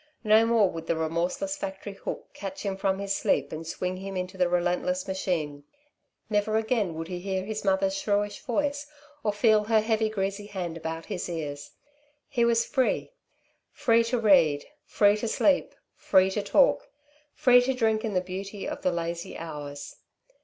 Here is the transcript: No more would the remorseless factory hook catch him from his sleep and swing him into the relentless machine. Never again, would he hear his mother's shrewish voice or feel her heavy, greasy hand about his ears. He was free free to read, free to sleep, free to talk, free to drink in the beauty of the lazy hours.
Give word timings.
No 0.23 0.47
more 0.47 0.67
would 0.71 0.87
the 0.87 0.95
remorseless 0.95 1.55
factory 1.55 1.93
hook 1.93 2.29
catch 2.33 2.63
him 2.63 2.75
from 2.75 2.97
his 2.97 3.15
sleep 3.15 3.51
and 3.51 3.67
swing 3.67 3.97
him 3.97 4.17
into 4.17 4.35
the 4.35 4.49
relentless 4.49 5.07
machine. 5.07 5.63
Never 6.27 6.57
again, 6.57 6.95
would 6.95 7.07
he 7.07 7.19
hear 7.19 7.45
his 7.45 7.63
mother's 7.63 7.95
shrewish 7.95 8.39
voice 8.41 8.87
or 9.23 9.31
feel 9.31 9.65
her 9.65 9.79
heavy, 9.79 10.09
greasy 10.09 10.47
hand 10.47 10.75
about 10.75 11.05
his 11.05 11.29
ears. 11.29 11.73
He 12.27 12.43
was 12.43 12.65
free 12.65 13.11
free 13.71 14.03
to 14.05 14.17
read, 14.17 14.65
free 14.85 15.15
to 15.17 15.27
sleep, 15.27 15.75
free 15.93 16.31
to 16.31 16.41
talk, 16.41 16.89
free 17.35 17.61
to 17.61 17.73
drink 17.75 18.03
in 18.03 18.15
the 18.15 18.21
beauty 18.21 18.67
of 18.67 18.81
the 18.81 18.91
lazy 18.91 19.37
hours. 19.37 19.97